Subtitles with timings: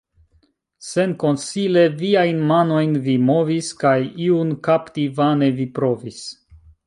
[0.85, 3.93] Senkonsile viajn manojn vi movis, kaj
[4.29, 6.25] iun kapti vane vi provis.